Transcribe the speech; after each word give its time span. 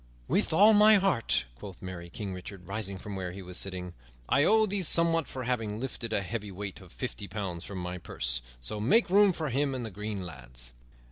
"With 0.27 0.51
all 0.51 0.73
my 0.73 0.95
heart," 0.95 1.45
quoth 1.53 1.79
merry 1.79 2.09
King 2.09 2.33
Richard, 2.33 2.65
rising 2.67 2.97
from 2.97 3.15
where 3.15 3.31
he 3.31 3.43
was 3.43 3.59
sitting. 3.59 3.93
"I 4.27 4.43
owe 4.43 4.65
thee 4.65 4.81
somewhat 4.81 5.27
for 5.27 5.43
having 5.43 5.79
lifted 5.79 6.11
a 6.11 6.21
heavy 6.23 6.51
weight 6.51 6.81
of 6.81 6.91
fifty 6.91 7.27
pounds 7.27 7.63
from 7.65 7.77
my 7.77 7.99
purse. 7.99 8.41
So 8.59 8.79
make 8.79 9.11
room 9.11 9.31
for 9.31 9.49
him 9.49 9.75
on 9.75 9.83
the 9.83 9.91
green, 9.91 10.25
lads." 10.25 10.73